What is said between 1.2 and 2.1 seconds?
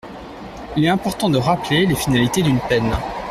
de rappeler les